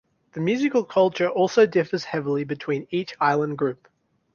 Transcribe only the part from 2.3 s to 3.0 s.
between